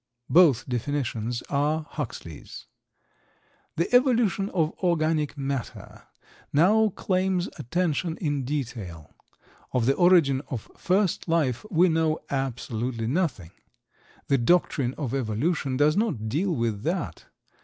Both 0.31 0.67
definitions 0.67 1.43
are 1.47 1.85
Huxley's. 1.91 2.65
The 3.75 3.93
evolution 3.93 4.49
of 4.49 4.71
organic 4.79 5.37
matter 5.37 6.07
now 6.51 6.89
claims 6.89 7.47
attention 7.59 8.17
in 8.17 8.43
detail. 8.43 9.13
Of 9.73 9.85
the 9.85 9.93
origin 9.93 10.41
of 10.49 10.71
first 10.75 11.27
life, 11.27 11.65
we 11.69 11.87
know 11.87 12.17
absolutely 12.31 13.05
nothing. 13.05 13.51
The 14.25 14.39
doctrine 14.39 14.95
of 14.95 15.13
Evolution 15.13 15.77
does 15.77 15.95
not 15.95 16.27
deal 16.27 16.49
with 16.55 16.81
that. 16.81 17.25